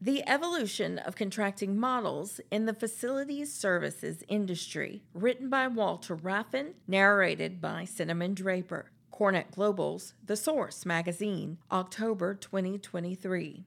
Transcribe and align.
The 0.00 0.22
Evolution 0.28 1.00
of 1.00 1.16
Contracting 1.16 1.76
Models 1.76 2.40
in 2.52 2.66
the 2.66 2.72
Facilities 2.72 3.52
Services 3.52 4.22
Industry, 4.28 5.02
written 5.12 5.50
by 5.50 5.66
Walter 5.66 6.14
Rafin, 6.14 6.74
narrated 6.86 7.60
by 7.60 7.84
Cinnamon 7.84 8.34
Draper. 8.34 8.92
CoreNet 9.12 9.50
Global's 9.50 10.14
The 10.24 10.36
Source 10.36 10.86
magazine, 10.86 11.58
October 11.72 12.34
2023. 12.34 13.64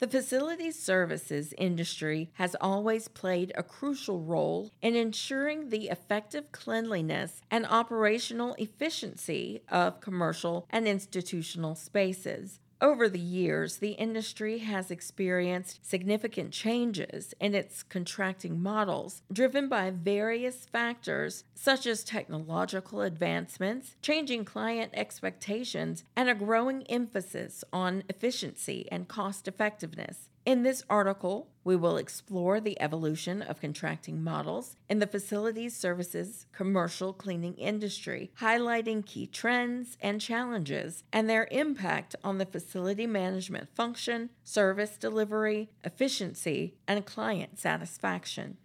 The 0.00 0.08
facilities 0.08 0.76
services 0.76 1.54
industry 1.56 2.30
has 2.32 2.56
always 2.60 3.06
played 3.06 3.52
a 3.54 3.62
crucial 3.62 4.22
role 4.22 4.72
in 4.82 4.96
ensuring 4.96 5.68
the 5.68 5.88
effective 5.88 6.50
cleanliness 6.50 7.42
and 7.48 7.64
operational 7.64 8.56
efficiency 8.58 9.62
of 9.68 10.00
commercial 10.00 10.66
and 10.68 10.88
institutional 10.88 11.76
spaces. 11.76 12.58
Over 12.84 13.08
the 13.08 13.18
years, 13.18 13.78
the 13.78 13.92
industry 13.92 14.58
has 14.58 14.90
experienced 14.90 15.88
significant 15.88 16.52
changes 16.52 17.32
in 17.40 17.54
its 17.54 17.82
contracting 17.82 18.62
models, 18.62 19.22
driven 19.32 19.70
by 19.70 19.88
various 19.90 20.66
factors 20.66 21.44
such 21.54 21.86
as 21.86 22.04
technological 22.04 23.00
advancements, 23.00 23.96
changing 24.02 24.44
client 24.44 24.90
expectations, 24.92 26.04
and 26.14 26.28
a 26.28 26.34
growing 26.34 26.82
emphasis 26.82 27.64
on 27.72 28.02
efficiency 28.10 28.86
and 28.92 29.08
cost 29.08 29.48
effectiveness. 29.48 30.28
In 30.44 30.62
this 30.62 30.82
article, 30.90 31.48
we 31.64 31.74
will 31.74 31.96
explore 31.96 32.60
the 32.60 32.78
evolution 32.78 33.40
of 33.40 33.62
contracting 33.62 34.22
models 34.22 34.76
in 34.90 34.98
the 34.98 35.06
facilities 35.06 35.74
services 35.74 36.44
commercial 36.52 37.14
cleaning 37.14 37.54
industry, 37.54 38.30
highlighting 38.38 39.06
key 39.06 39.26
trends 39.26 39.96
and 40.02 40.20
challenges 40.20 41.02
and 41.10 41.30
their 41.30 41.48
impact 41.50 42.14
on 42.22 42.36
the 42.36 42.44
facility 42.44 43.06
management 43.06 43.74
function, 43.74 44.28
service 44.42 44.98
delivery, 44.98 45.70
efficiency, 45.82 46.74
and 46.86 47.06
client 47.06 47.58
satisfaction. 47.58 48.58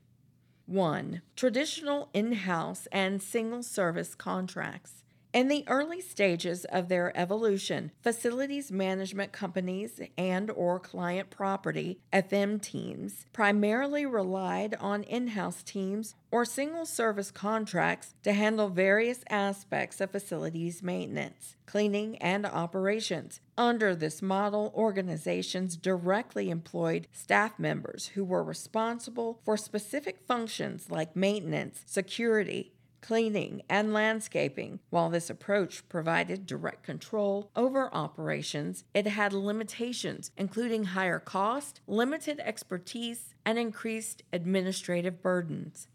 1. 0.65 1.21
Traditional 1.37 2.09
in 2.13 2.33
house 2.33 2.89
and 2.91 3.23
single 3.23 3.63
service 3.63 4.15
contracts. 4.15 5.05
In 5.31 5.47
the 5.47 5.63
early 5.67 6.01
stages 6.01 6.65
of 6.65 6.89
their 6.89 7.15
evolution, 7.15 7.91
facilities 8.01 8.71
management 8.71 9.31
companies 9.31 10.01
and 10.17 10.49
or 10.49 10.79
client 10.79 11.29
property 11.29 11.99
FM 12.11 12.59
teams 12.59 13.27
primarily 13.31 14.07
relied 14.07 14.73
on 14.79 15.03
in-house 15.03 15.61
teams 15.61 16.15
or 16.31 16.45
single 16.45 16.87
service 16.87 17.29
contracts 17.29 18.15
to 18.23 18.33
handle 18.33 18.69
various 18.69 19.23
aspects 19.29 20.01
of 20.01 20.09
facilities 20.09 20.81
maintenance, 20.81 21.55
cleaning, 21.67 22.17
and 22.17 22.47
operations. 22.47 23.39
Under 23.55 23.93
this 23.93 24.23
model, 24.23 24.73
organizations 24.75 25.77
directly 25.77 26.49
employed 26.49 27.07
staff 27.11 27.59
members 27.59 28.07
who 28.15 28.25
were 28.25 28.43
responsible 28.43 29.41
for 29.45 29.57
specific 29.57 30.21
functions 30.27 30.89
like 30.89 31.15
maintenance, 31.15 31.83
security, 31.85 32.73
cleaning, 33.01 33.61
and 33.69 33.93
landscaping. 33.93 34.79
While 34.89 35.09
this 35.09 35.29
approach 35.29 35.87
provided 35.89 36.45
direct 36.45 36.83
control 36.83 37.51
over 37.55 37.93
operations, 37.93 38.83
it 38.93 39.07
had 39.07 39.33
limitations, 39.33 40.31
including 40.37 40.85
higher 40.85 41.19
cost, 41.19 41.81
limited 41.87 42.39
expertise, 42.43 43.35
and 43.45 43.57
increased 43.57 44.23
administrative 44.31 45.21
burdens. 45.21 45.87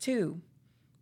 2. 0.00 0.40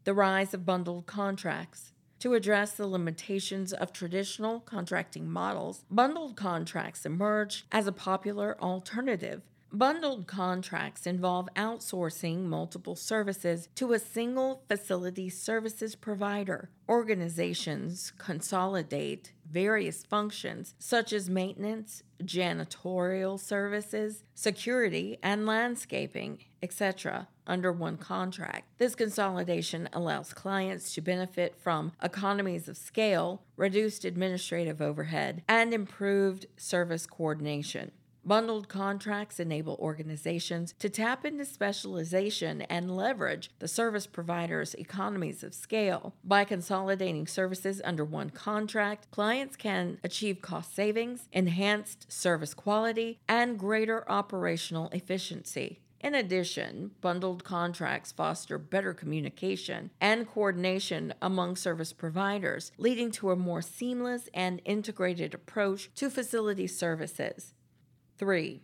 The 0.05 0.15
rise 0.15 0.55
of 0.55 0.67
bundled 0.67 1.07
contracts. 1.07 1.93
To 2.21 2.35
address 2.35 2.73
the 2.73 2.87
limitations 2.87 3.73
of 3.73 3.95
traditional 3.95 4.61
contracting 4.61 5.31
models, 5.31 5.85
bundled 5.91 6.37
contracts 6.37 7.07
emerged 7.07 7.65
as 7.73 7.87
a 7.87 7.93
popular 7.93 8.61
alternative 8.61 9.41
Bundled 9.73 10.27
contracts 10.27 11.07
involve 11.07 11.49
outsourcing 11.55 12.43
multiple 12.43 12.97
services 12.97 13.69
to 13.77 13.93
a 13.93 14.01
single 14.01 14.65
facility 14.67 15.31
services 15.31 15.95
provider. 15.95 16.71
Organizations 16.89 18.13
consolidate 18.19 19.33
various 19.49 20.03
functions 20.05 20.75
such 20.81 21.13
as 21.13 21.31
maintenance, 21.31 22.03
janitorial 22.25 23.39
services, 23.39 24.25
security, 24.35 25.19
and 25.23 25.47
landscaping, 25.47 26.45
etc., 26.61 27.29
under 27.47 27.71
one 27.71 27.97
contract. 27.97 28.67
This 28.79 28.97
consolidation 28.97 29.89
allows 29.93 30.33
clients 30.33 30.93
to 30.95 31.01
benefit 31.01 31.55
from 31.57 31.93
economies 32.03 32.69
of 32.69 32.77
scale, 32.77 33.45
reduced 33.57 34.05
administrative 34.05 34.83
overhead, 34.83 35.45
and 35.49 35.73
improved 35.73 36.47
service 36.57 37.07
coordination. 37.07 37.93
Bundled 38.25 38.69
contracts 38.69 39.41
enable 39.41 39.77
organizations 39.81 40.75
to 40.79 40.91
tap 40.91 41.25
into 41.25 41.45
specialization 41.45 42.63
and 42.63 42.95
leverage 42.95 43.51
the 43.61 43.69
service 43.69 44.07
provider's 44.07 44.75
economies 44.75 45.43
of 45.43 45.55
scale. 45.55 46.15
By 46.23 46.45
consolidating 46.45 47.27
services 47.27 47.81
under 47.83 48.05
one 48.05 48.31
contract, 48.31 49.11
clients 49.11 49.57
can 49.57 49.99
achieve 50.05 50.43
cost 50.43 50.75
savings, 50.75 51.29
enhanced 51.33 52.13
service 52.13 52.53
quality, 52.53 53.21
and 53.27 53.59
greater 53.59 54.09
operational 54.11 54.91
efficiency. 54.91 55.81
In 56.03 56.15
addition, 56.15 56.93
bundled 57.03 57.45
contracts 57.45 58.13
foster 58.13 58.57
better 58.59 58.95
communication 58.95 59.91
and 60.01 60.27
coordination 60.27 61.13
among 61.21 61.57
service 61.57 61.93
providers, 61.93 62.73
leading 62.79 63.11
to 63.13 63.31
a 63.31 63.37
more 63.37 63.61
seamless 63.61 64.29
and 64.33 64.63
integrated 64.65 65.35
approach 65.35 65.91
to 65.97 66.09
facility 66.09 66.67
services. 66.67 67.55
Three, 68.21 68.61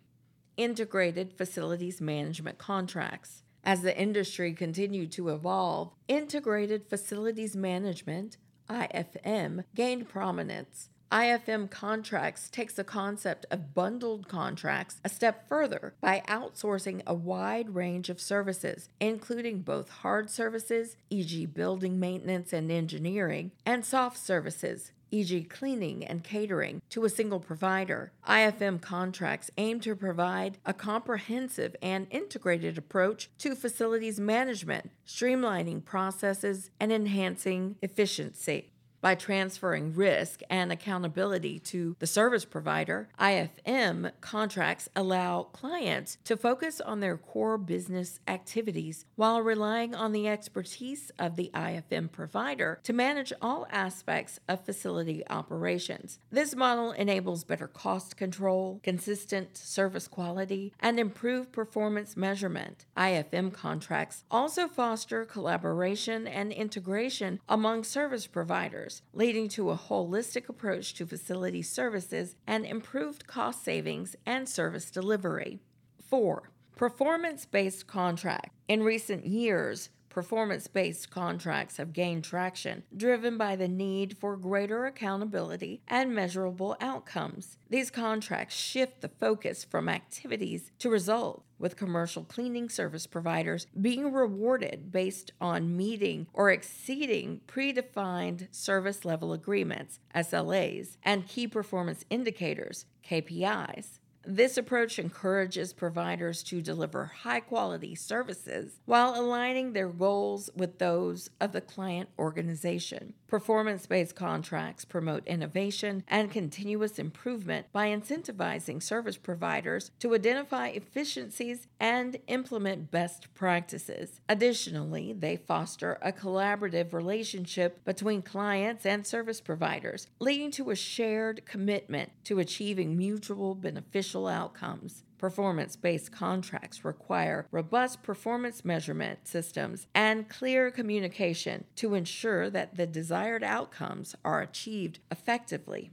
integrated 0.59 1.33
facilities 1.33 1.99
management 1.99 2.59
contracts. 2.59 3.43
As 3.65 3.81
the 3.81 3.99
industry 3.99 4.53
continued 4.53 5.11
to 5.13 5.31
evolve, 5.31 5.95
integrated 6.09 6.85
facilities 6.85 7.57
management, 7.57 8.37
IFM, 8.69 9.65
gained 9.75 10.11
prominence. 10.11 10.91
IFM 11.11 11.71
contracts 11.71 12.51
takes 12.51 12.75
the 12.75 12.85
concept 12.85 13.47
of 13.51 13.73
bundled 13.73 14.29
contracts 14.29 15.01
a 15.03 15.09
step 15.09 15.49
further 15.49 15.95
by 16.03 16.23
outsourcing 16.29 17.01
a 17.07 17.15
wide 17.15 17.75
range 17.75 18.11
of 18.11 18.21
services, 18.21 18.91
including 19.01 19.63
both 19.63 19.89
hard 19.89 20.29
services, 20.29 20.99
e.g., 21.09 21.47
building 21.47 21.99
maintenance 21.99 22.53
and 22.53 22.71
engineering, 22.71 23.53
and 23.65 23.87
soft 23.87 24.19
services, 24.19 24.93
e.g., 25.11 25.45
cleaning 25.45 26.05
and 26.05 26.25
catering, 26.25 26.83
to 26.91 27.05
a 27.05 27.11
single 27.11 27.41
provider. 27.41 28.13
IFM 28.29 28.81
contracts 28.81 29.51
aim 29.57 29.81
to 29.81 29.95
provide 29.95 30.59
a 30.65 30.75
comprehensive 30.75 31.75
and 31.81 32.07
integrated 32.11 32.79
approach 32.79 33.31
to 33.39 33.55
facilities 33.55 34.21
management, 34.21 34.91
streamlining 35.07 35.85
processes 35.85 36.71
and 36.81 36.93
enhancing 36.93 37.77
efficiency. 37.83 38.73
By 39.07 39.15
transferring 39.15 39.95
risk 39.95 40.41
and 40.51 40.73
accountability 40.73 41.61
to 41.61 41.95
the 42.01 42.09
service 42.09 42.45
provider, 42.45 43.09
IFM 43.21 44.11
contracts 44.21 44.89
allow 44.97 45.45
clients 45.45 46.19
to 46.25 46.37
focus 46.37 46.81
on 46.81 46.99
their 46.99 47.17
core 47.17 47.57
business 47.57 48.19
activities 48.27 49.05
while 49.15 49.43
relying 49.43 49.95
on 49.95 50.11
the 50.11 50.27
expertise 50.27 51.13
of 51.21 51.37
the 51.37 51.53
IFM 51.55 52.11
provider 52.11 52.81
to 52.83 52.93
manage 52.93 53.33
all 53.41 53.69
aspects 53.71 54.41
of 54.49 54.65
facility 54.65 55.23
operations. 55.31 56.19
This 56.33 56.57
model 56.57 56.91
enables 56.91 57.45
better 57.45 57.69
cost 57.69 58.17
control, 58.17 58.81
consistent 58.83 59.57
service 59.57 60.09
quality, 60.09 60.73
and 60.81 60.99
improved 60.99 61.53
performance 61.53 62.17
measurement. 62.17 62.87
IFM 62.97 63.53
contracts 63.53 64.25
also 64.33 64.67
foster 64.67 65.25
collaboration 65.25 66.27
and 66.27 66.51
integration 66.51 67.39
among 67.49 67.85
service 67.85 68.27
providers 68.27 68.96
leading 69.13 69.49
to 69.49 69.71
a 69.71 69.77
holistic 69.77 70.49
approach 70.49 70.95
to 70.95 71.07
facility 71.07 71.63
services 71.63 72.37
and 72.47 72.65
improved 72.65 73.27
cost 73.27 73.65
savings 73.65 74.17
and 74.25 74.49
service 74.49 74.91
delivery. 74.91 75.61
4. 76.09 76.51
Performance 76.77 77.45
based 77.47 77.87
contract. 77.87 78.51
In 78.69 78.83
recent 78.83 79.27
years, 79.27 79.91
Performance 80.17 80.67
based 80.67 81.11
contracts 81.11 81.77
have 81.77 81.93
gained 81.93 82.25
traction, 82.25 82.85
driven 82.97 83.37
by 83.37 83.55
the 83.55 83.69
need 83.69 84.17
for 84.17 84.39
greater 84.39 84.87
accountability 84.87 85.83
and 85.89 86.15
measurable 86.15 86.75
outcomes. 86.81 87.59
These 87.69 87.91
contracts 87.91 88.57
shift 88.57 89.03
the 89.03 89.11
focus 89.11 89.63
from 89.63 89.91
activities 89.91 90.73
to 90.79 90.89
results, 90.89 91.45
with 91.59 91.77
commercial 91.77 92.25
cleaning 92.25 92.69
service 92.69 93.07
providers 93.07 93.67
being 93.81 94.13
rewarded 94.13 94.91
based 94.93 95.33
on 95.41 95.77
meeting 95.77 96.27
or 96.33 96.51
exceeding 96.51 97.41
predefined 97.47 98.47
service 98.51 99.05
level 99.05 99.33
agreements, 99.33 99.99
SLAs, 100.15 100.97
and 101.03 101.27
key 101.27 101.47
performance 101.47 102.05
indicators, 102.11 102.87
KPIs. 103.09 103.99
This 104.29 104.57
approach 104.57 104.99
encourages 104.99 105.73
providers 105.73 106.43
to 106.45 106.61
deliver 106.61 107.13
high 107.23 107.39
quality 107.39 107.95
services 107.95 108.81
while 108.85 109.15
aligning 109.15 109.73
their 109.73 109.89
goals 109.89 110.51
with 110.57 110.79
those 110.79 111.31
of 111.41 111.53
the 111.53 111.61
client 111.61 112.09
organization. 112.19 113.15
Performance 113.29 113.87
based 113.87 114.17
contracts 114.17 114.85
promote 114.85 115.27
innovation 115.29 116.03
and 116.09 116.31
continuous 116.31 116.99
improvement 116.99 117.67
by 117.73 117.89
incentivizing 117.89 118.83
service 118.83 119.17
providers 119.17 119.93
to 120.01 120.15
identify 120.15 120.69
efficiencies 120.69 121.69
and 121.79 122.17
implement 122.27 122.91
best 122.91 123.33
practices. 123.35 124.21
Additionally, 124.29 125.13
they 125.13 125.37
foster 125.37 125.99
a 126.03 126.13
collaborative 126.13 126.93
relationship 126.93 127.85
between 127.85 128.23
clients 128.23 128.87
and 128.87 129.07
service 129.07 129.41
providers, 129.41 130.09
leading 130.19 130.51
to 130.51 130.71
a 130.71 130.77
shared 130.77 131.47
commitment 131.47 132.11
to 132.25 132.41
achieving 132.41 132.97
mutual 132.97 133.55
beneficial 133.55 134.16
outcomes. 134.25 135.05
Performance 135.19 135.77
based 135.77 136.13
contracts 136.13 136.85
require 136.85 137.47
robust 137.51 138.03
performance 138.03 138.65
measurement 138.65 139.29
systems 139.29 139.87
and 139.95 140.29
clear 140.29 140.71
communication 140.71 141.65
to 141.77 141.95
ensure 141.95 142.49
that 142.49 142.77
the 142.77 142.87
desired 142.87 143.45
outcomes 143.45 144.15
are 144.25 144.41
achieved 144.41 145.01
effectively. 145.11 145.91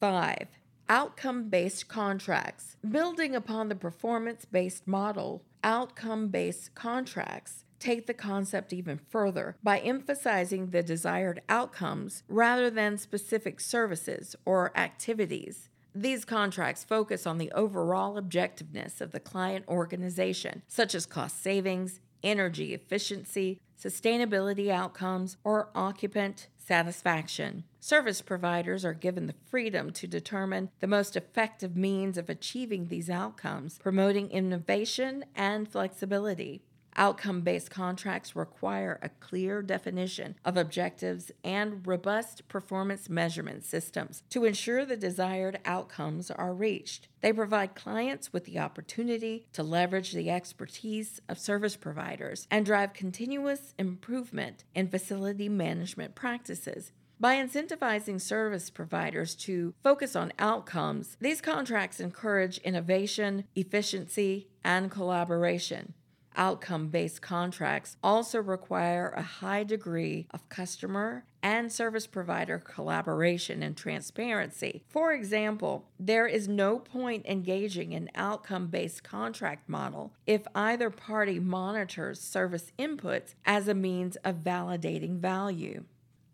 5. 0.00 0.48
Outcome 0.88 1.48
based 1.48 1.88
contracts. 1.88 2.76
Building 2.88 3.34
upon 3.34 3.68
the 3.68 3.74
performance 3.74 4.44
based 4.44 4.86
model, 4.86 5.42
outcome 5.62 6.28
based 6.28 6.74
contracts 6.74 7.64
take 7.82 8.06
the 8.06 8.14
concept 8.14 8.72
even 8.72 9.00
further 9.10 9.56
by 9.62 9.78
emphasizing 9.80 10.70
the 10.70 10.82
desired 10.82 11.42
outcomes 11.48 12.22
rather 12.28 12.70
than 12.70 12.96
specific 12.96 13.58
services 13.58 14.36
or 14.44 14.76
activities. 14.76 15.68
These 15.94 16.24
contracts 16.24 16.84
focus 16.84 17.26
on 17.26 17.38
the 17.38 17.52
overall 17.52 18.20
objectiveness 18.20 19.00
of 19.00 19.12
the 19.12 19.20
client 19.20 19.66
organization, 19.68 20.62
such 20.66 20.94
as 20.94 21.04
cost 21.04 21.42
savings, 21.42 22.00
energy 22.22 22.72
efficiency, 22.72 23.60
sustainability 23.78 24.70
outcomes, 24.70 25.36
or 25.44 25.68
occupant 25.74 26.48
satisfaction. 26.56 27.64
Service 27.80 28.22
providers 28.22 28.84
are 28.84 28.94
given 28.94 29.26
the 29.26 29.34
freedom 29.50 29.90
to 29.90 30.06
determine 30.06 30.70
the 30.80 30.86
most 30.86 31.16
effective 31.16 31.76
means 31.76 32.16
of 32.16 32.30
achieving 32.30 32.86
these 32.86 33.10
outcomes, 33.10 33.78
promoting 33.78 34.30
innovation 34.30 35.24
and 35.34 35.68
flexibility. 35.70 36.62
Outcome 36.96 37.40
based 37.40 37.70
contracts 37.70 38.36
require 38.36 38.98
a 39.02 39.08
clear 39.08 39.62
definition 39.62 40.34
of 40.44 40.56
objectives 40.56 41.32
and 41.42 41.86
robust 41.86 42.46
performance 42.48 43.08
measurement 43.08 43.64
systems 43.64 44.22
to 44.30 44.44
ensure 44.44 44.84
the 44.84 44.96
desired 44.96 45.58
outcomes 45.64 46.30
are 46.30 46.52
reached. 46.52 47.08
They 47.20 47.32
provide 47.32 47.74
clients 47.74 48.32
with 48.32 48.44
the 48.44 48.58
opportunity 48.58 49.46
to 49.54 49.62
leverage 49.62 50.12
the 50.12 50.30
expertise 50.30 51.20
of 51.28 51.38
service 51.38 51.76
providers 51.76 52.46
and 52.50 52.66
drive 52.66 52.92
continuous 52.92 53.74
improvement 53.78 54.64
in 54.74 54.88
facility 54.88 55.48
management 55.48 56.14
practices. 56.14 56.92
By 57.18 57.36
incentivizing 57.36 58.20
service 58.20 58.68
providers 58.68 59.36
to 59.36 59.74
focus 59.82 60.16
on 60.16 60.32
outcomes, 60.40 61.16
these 61.20 61.40
contracts 61.40 62.00
encourage 62.00 62.58
innovation, 62.58 63.44
efficiency, 63.54 64.48
and 64.64 64.90
collaboration. 64.90 65.94
Outcome 66.36 66.88
based 66.88 67.20
contracts 67.20 67.96
also 68.02 68.40
require 68.40 69.10
a 69.10 69.22
high 69.22 69.64
degree 69.64 70.26
of 70.30 70.48
customer 70.48 71.24
and 71.42 71.70
service 71.70 72.06
provider 72.06 72.58
collaboration 72.58 73.62
and 73.62 73.76
transparency. 73.76 74.82
For 74.88 75.12
example, 75.12 75.88
there 75.98 76.26
is 76.26 76.48
no 76.48 76.78
point 76.78 77.26
engaging 77.26 77.92
in 77.92 78.10
outcome 78.14 78.68
based 78.68 79.02
contract 79.02 79.68
model 79.68 80.14
if 80.26 80.46
either 80.54 80.88
party 80.88 81.38
monitors 81.38 82.20
service 82.20 82.72
inputs 82.78 83.34
as 83.44 83.68
a 83.68 83.74
means 83.74 84.16
of 84.24 84.36
validating 84.36 85.18
value. 85.18 85.84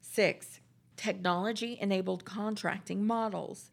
6. 0.00 0.60
Technology 0.96 1.78
enabled 1.80 2.24
contracting 2.24 3.06
models. 3.06 3.70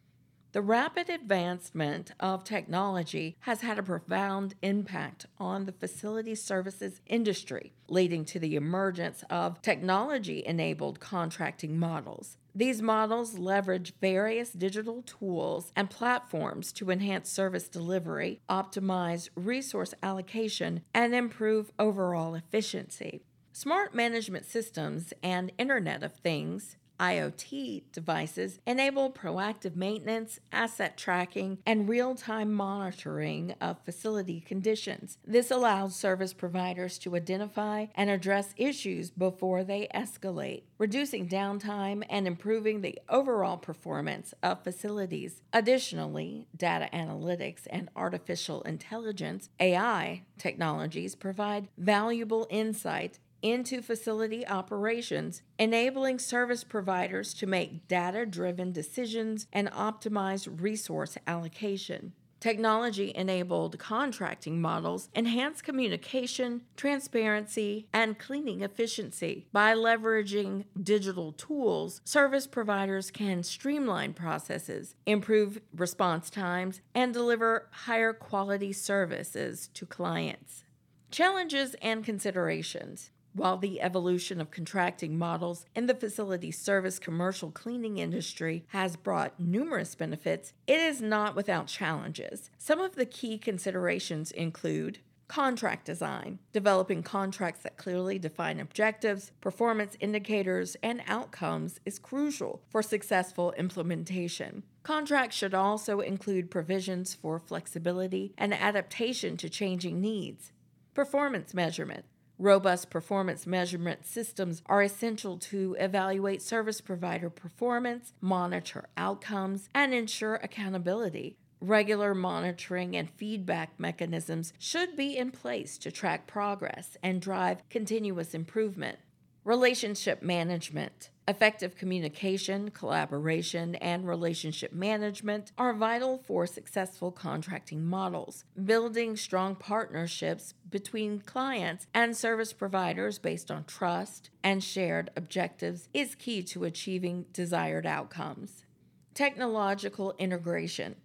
The 0.56 0.62
rapid 0.62 1.10
advancement 1.10 2.12
of 2.18 2.46
technology 2.46 3.36
has 3.42 3.60
had 3.60 3.78
a 3.78 3.84
profound 3.84 4.56
impact 4.62 5.26
on 5.38 5.66
the 5.66 5.74
facility 5.74 6.34
services 6.34 7.02
industry, 7.08 7.74
leading 7.90 8.24
to 8.24 8.40
the 8.40 8.56
emergence 8.56 9.26
of 9.30 9.62
technology 9.62 10.46
enabled 10.46 11.02
contracting 11.02 11.78
models. 11.78 12.38
These 12.56 12.82
models 12.82 13.38
leverage 13.38 13.96
various 14.00 14.54
digital 14.54 15.02
tools 15.02 15.74
and 15.76 15.90
platforms 15.90 16.72
to 16.72 16.90
enhance 16.90 17.30
service 17.30 17.68
delivery, 17.68 18.40
optimize 18.50 19.28
resource 19.36 19.94
allocation, 20.02 20.84
and 20.94 21.14
improve 21.14 21.74
overall 21.78 22.34
efficiency. 22.34 23.24
Smart 23.52 23.94
management 23.94 24.46
systems 24.46 25.12
and 25.22 25.52
Internet 25.58 26.02
of 26.02 26.14
Things 26.14 26.78
IoT 27.00 27.84
devices 27.92 28.60
enable 28.66 29.12
proactive 29.12 29.76
maintenance, 29.76 30.40
asset 30.52 30.98
tracking, 30.98 31.60
and 31.66 31.90
real 31.90 32.16
time 32.16 32.54
monitoring 32.54 33.56
of 33.62 33.80
facility 33.84 34.42
conditions. 34.42 35.18
This 35.26 35.52
allows 35.52 35.96
service 35.96 36.34
providers 36.34 36.98
to 37.00 37.16
identify 37.16 37.88
and 37.96 38.10
address 38.10 38.54
issues 38.58 39.12
before 39.12 39.64
they 39.64 39.88
escalate, 39.94 40.64
reducing 40.78 41.28
downtime 41.28 42.04
and 42.10 42.28
improving 42.28 42.82
the 42.82 43.00
overall 43.10 43.58
performance 43.58 44.34
of 44.42 44.64
facilities. 44.64 45.42
Additionally, 45.54 46.48
data 46.56 46.90
analytics 46.94 47.68
and 47.70 47.90
artificial 47.96 48.62
intelligence 48.64 49.50
AI 49.60 50.24
technologies 50.38 51.16
provide 51.16 51.68
valuable 51.78 52.48
insight 52.50 53.20
into 53.46 53.80
facility 53.80 54.46
operations, 54.48 55.44
enabling 55.60 56.18
service 56.18 56.64
providers 56.64 57.32
to 57.36 57.46
make 57.46 57.88
data 57.88 58.26
driven 58.26 58.72
decisions 58.72 59.46
and 59.54 59.72
optimize 59.72 60.50
resource 60.60 61.16
allocation. 61.28 62.14
Technology 62.40 63.12
enabled 63.16 63.78
contracting 63.78 64.60
models 64.60 65.10
enhance 65.16 65.62
communication, 65.62 66.64
transparency, 66.76 67.88
and 67.94 68.18
cleaning 68.18 68.62
efficiency. 68.62 69.48
By 69.52 69.76
leveraging 69.76 70.66
digital 70.82 71.32
tools, 71.32 72.02
service 72.04 72.48
providers 72.48 73.12
can 73.12 73.44
streamline 73.44 74.14
processes, 74.14 74.96
improve 75.06 75.62
response 75.76 76.32
times, 76.32 76.82
and 76.96 77.14
deliver 77.14 77.68
higher 77.72 78.14
quality 78.14 78.74
services 78.74 79.70
to 79.76 79.86
clients. 79.86 80.64
Challenges 81.12 81.76
and 81.82 82.04
considerations. 82.04 83.12
While 83.36 83.58
the 83.58 83.82
evolution 83.82 84.40
of 84.40 84.50
contracting 84.50 85.18
models 85.18 85.66
in 85.76 85.88
the 85.88 85.94
facility 85.94 86.52
service 86.52 87.00
commercial 87.00 87.52
cleaning 87.52 87.98
industry 87.98 88.64
has 88.70 88.96
brought 88.96 89.38
numerous 89.38 89.94
benefits, 89.94 90.54
it 90.68 90.80
is 90.80 91.02
not 91.02 91.36
without 91.36 91.68
challenges. 91.68 92.50
Some 92.58 92.80
of 92.80 92.96
the 92.96 93.06
key 93.06 93.38
considerations 93.38 94.32
include 94.32 95.00
Contract 95.28 95.86
design. 95.86 96.38
Developing 96.54 97.02
contracts 97.02 97.64
that 97.64 97.78
clearly 97.78 98.20
define 98.20 98.60
objectives, 98.60 99.32
performance 99.42 99.98
indicators, 100.00 100.78
and 100.84 101.02
outcomes 101.08 101.80
is 101.84 101.98
crucial 101.98 102.62
for 102.70 102.84
successful 102.84 103.52
implementation. 103.54 104.62
Contracts 104.84 105.36
should 105.36 105.56
also 105.56 106.00
include 106.00 106.52
provisions 106.52 107.16
for 107.16 107.40
flexibility 107.40 108.34
and 108.38 108.54
adaptation 108.54 109.36
to 109.38 109.50
changing 109.50 110.00
needs. 110.00 110.52
Performance 110.94 111.56
measurement. 111.56 112.06
Robust 112.38 112.90
performance 112.90 113.48
measurement 113.48 114.06
systems 114.06 114.62
are 114.66 114.82
essential 114.82 115.38
to 115.38 115.78
evaluate 115.80 116.42
service 116.42 116.82
provider 116.82 117.30
performance, 117.30 118.12
monitor 118.20 118.90
outcomes, 118.98 119.70
and 119.74 119.94
ensure 119.94 120.36
accountability. 120.36 121.38
Regular 121.62 122.14
monitoring 122.14 122.96
and 122.98 123.10
feedback 123.10 123.80
mechanisms 123.80 124.52
should 124.60 124.98
be 124.98 125.18
in 125.18 125.32
place 125.32 125.78
to 125.78 125.92
track 125.92 126.28
progress 126.28 126.98
and 127.02 127.22
drive 127.22 127.68
continuous 127.70 128.34
improvement. 128.34 129.00
Relationship 129.46 130.24
management. 130.24 131.12
Effective 131.28 131.78
communication, 131.78 132.72
collaboration, 132.72 133.76
and 133.76 134.08
relationship 134.08 134.74
management 134.74 135.52
are 135.56 135.72
vital 135.72 136.18
for 136.18 136.48
successful 136.48 137.12
contracting 137.12 137.86
models. 137.86 138.44
Building 138.64 139.16
strong 139.16 139.56
partnerships 139.56 140.56
between 140.72 141.20
clients 141.20 141.86
and 141.94 142.18
service 142.18 142.54
providers 142.54 143.20
based 143.20 143.52
on 143.52 143.66
trust 143.66 144.32
and 144.44 144.64
shared 144.64 145.12
objectives 145.16 145.90
is 145.94 146.16
key 146.16 146.42
to 146.42 146.64
achieving 146.64 147.28
desired 147.32 147.86
outcomes. 147.86 148.66
Technological 149.14 150.16
integration. 150.18 150.96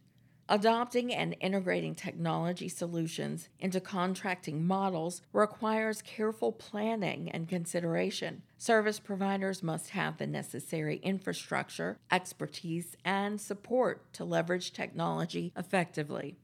Adopting 0.53 1.15
and 1.15 1.37
integrating 1.39 1.95
technology 1.95 2.69
solutions 2.69 3.49
into 3.61 3.79
contracting 3.79 4.67
models 4.67 5.23
requires 5.33 6.03
careful 6.03 6.51
planning 6.51 7.31
and 7.31 7.49
consideration. 7.49 8.43
Service 8.59 8.99
providers 8.99 9.63
must 9.63 9.91
have 9.91 10.19
the 10.19 10.27
necessary 10.27 10.97
infrastructure, 11.05 12.01
expertise, 12.11 12.97
and 13.05 13.41
support 13.41 14.13
to 14.13 14.25
leverage 14.25 14.73
technology 14.73 15.53
effectively. 15.57 16.37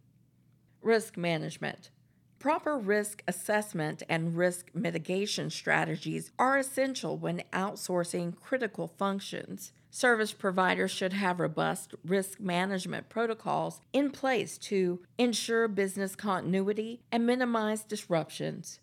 Risk 0.80 1.16
management. 1.16 1.90
Proper 2.38 2.78
risk 2.78 3.24
assessment 3.26 4.04
and 4.08 4.36
risk 4.36 4.70
mitigation 4.72 5.50
strategies 5.50 6.30
are 6.38 6.56
essential 6.56 7.16
when 7.18 7.42
outsourcing 7.52 8.38
critical 8.38 8.86
functions. 8.86 9.72
Service 9.96 10.34
providers 10.34 10.90
should 10.90 11.14
have 11.14 11.40
robust 11.40 11.94
risk 12.04 12.38
management 12.38 13.08
protocols 13.08 13.80
in 13.94 14.10
place 14.10 14.58
to 14.58 15.00
ensure 15.16 15.68
business 15.68 16.14
continuity 16.14 17.00
and 17.10 17.24
minimize 17.24 17.82
disruptions. 17.82 18.78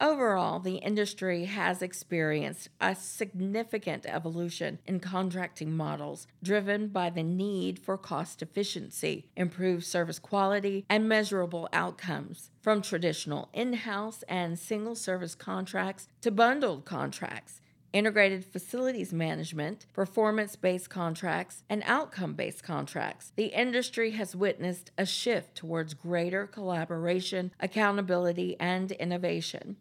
Overall, 0.00 0.58
the 0.58 0.78
industry 0.78 1.44
has 1.44 1.82
experienced 1.82 2.68
a 2.80 2.96
significant 2.96 4.06
evolution 4.06 4.80
in 4.88 4.98
contracting 4.98 5.76
models 5.76 6.26
driven 6.42 6.88
by 6.88 7.10
the 7.10 7.22
need 7.22 7.78
for 7.78 7.96
cost 7.96 8.42
efficiency, 8.42 9.28
improved 9.36 9.84
service 9.84 10.18
quality, 10.18 10.84
and 10.90 11.08
measurable 11.08 11.68
outcomes. 11.72 12.50
From 12.60 12.82
traditional 12.82 13.50
in 13.52 13.72
house 13.72 14.24
and 14.28 14.58
single 14.58 14.96
service 14.96 15.36
contracts 15.36 16.08
to 16.22 16.32
bundled 16.32 16.84
contracts, 16.84 17.60
integrated 17.96 18.44
facilities 18.44 19.10
management, 19.10 19.86
performance 19.94 20.54
based 20.54 20.90
contracts, 20.90 21.64
and 21.70 21.82
outcome 21.86 22.34
based 22.34 22.62
contracts. 22.62 23.32
The 23.36 23.46
industry 23.46 24.10
has 24.10 24.36
witnessed 24.36 24.90
a 24.98 25.06
shift 25.06 25.54
towards 25.54 25.94
greater 25.94 26.46
collaboration, 26.46 27.52
accountability, 27.58 28.54
and 28.60 28.92
innovation. 28.92 29.76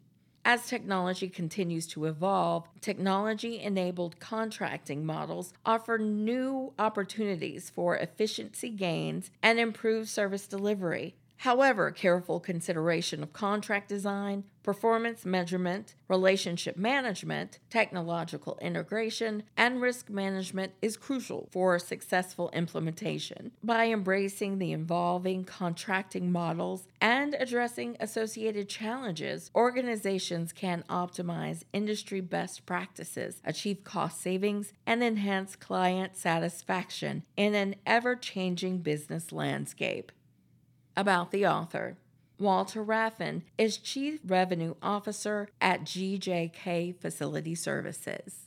As 0.47 0.67
technology 0.67 1.27
continues 1.27 1.87
to 1.87 2.05
evolve, 2.05 2.69
technology 2.79 3.59
enabled 3.59 4.19
contracting 4.19 5.05
models 5.05 5.53
offer 5.65 5.97
new 5.97 6.71
opportunities 6.79 7.69
for 7.69 7.97
efficiency 7.97 8.69
gains 8.69 9.29
and 9.41 9.59
improved 9.59 10.07
service 10.07 10.47
delivery. 10.47 11.15
However, 11.37 11.91
careful 11.91 12.39
consideration 12.39 13.21
of 13.21 13.33
contract 13.33 13.89
design, 13.89 14.45
performance 14.63 15.25
measurement, 15.25 15.93
relationship 16.07 16.75
management, 16.75 17.59
technological 17.69 18.57
integration, 18.61 19.43
and 19.55 19.79
risk 19.79 20.09
management 20.09 20.73
is 20.81 20.97
crucial 20.97 21.47
for 21.51 21.77
successful 21.77 22.49
implementation. 22.51 23.51
By 23.63 23.89
embracing 23.89 24.57
the 24.57 24.73
evolving 24.73 25.43
contracting 25.43 26.31
models 26.31 26.87
and 26.99 27.35
addressing 27.35 27.95
associated 27.99 28.67
challenges, 28.67 29.51
organizations 29.53 30.51
can 30.51 30.83
optimize 30.89 31.63
industry 31.73 32.21
best 32.21 32.65
practices, 32.65 33.41
achieve 33.45 33.83
cost 33.83 34.19
savings, 34.19 34.73
and 34.87 35.03
enhance 35.03 35.55
client 35.55 36.17
satisfaction 36.17 37.23
in 37.37 37.53
an 37.53 37.75
ever 37.85 38.15
changing 38.15 38.79
business 38.79 39.31
landscape 39.31 40.11
about 40.97 41.31
the 41.31 41.45
author. 41.45 41.97
Walter 42.37 42.83
Rafin 42.83 43.43
is 43.57 43.77
Chief 43.77 44.19
Revenue 44.25 44.75
Officer 44.81 45.47
at 45.61 45.83
GJK 45.83 46.95
Facility 46.99 47.55
Services. 47.55 48.44